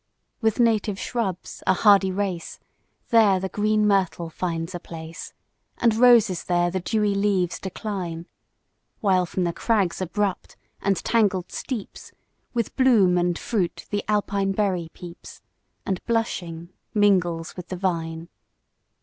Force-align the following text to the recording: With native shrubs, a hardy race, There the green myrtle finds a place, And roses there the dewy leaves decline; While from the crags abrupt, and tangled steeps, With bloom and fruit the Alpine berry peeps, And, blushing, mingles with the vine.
With 0.41 0.59
native 0.59 0.97
shrubs, 0.97 1.61
a 1.67 1.73
hardy 1.75 2.11
race, 2.11 2.57
There 3.09 3.39
the 3.39 3.49
green 3.49 3.87
myrtle 3.87 4.31
finds 4.31 4.73
a 4.73 4.79
place, 4.79 5.31
And 5.77 5.95
roses 5.95 6.43
there 6.45 6.71
the 6.71 6.79
dewy 6.79 7.13
leaves 7.13 7.59
decline; 7.59 8.25
While 9.01 9.27
from 9.27 9.43
the 9.43 9.53
crags 9.53 10.01
abrupt, 10.01 10.55
and 10.81 10.97
tangled 10.97 11.51
steeps, 11.51 12.13
With 12.51 12.75
bloom 12.75 13.15
and 13.15 13.37
fruit 13.37 13.85
the 13.91 14.03
Alpine 14.07 14.53
berry 14.53 14.89
peeps, 14.91 15.43
And, 15.85 16.03
blushing, 16.07 16.69
mingles 16.95 17.55
with 17.55 17.67
the 17.67 17.77
vine. 17.77 18.27